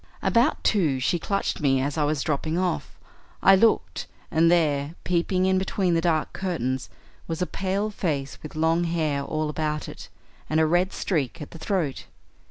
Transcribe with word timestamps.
About 0.23 0.63
two 0.63 0.99
she 0.99 1.19
clutched 1.19 1.59
me 1.59 1.79
as 1.79 1.95
I 1.95 2.05
was 2.05 2.23
dropping 2.23 2.57
off. 2.57 2.97
I 3.43 3.55
looked, 3.55 4.07
and 4.31 4.49
there, 4.49 4.95
peeping 5.03 5.45
in 5.45 5.59
between 5.59 5.93
the 5.93 6.01
dark 6.01 6.33
curtains, 6.33 6.89
was 7.27 7.39
a 7.39 7.45
pale 7.45 7.91
face 7.91 8.39
with 8.41 8.55
long 8.55 8.85
hair 8.85 9.21
all 9.21 9.47
about 9.47 9.87
it, 9.87 10.09
and 10.49 10.59
a 10.59 10.65
red 10.65 10.91
streak 10.91 11.39
at 11.39 11.51
the 11.51 11.59
throat. 11.59 12.05